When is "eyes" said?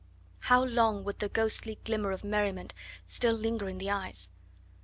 3.91-4.29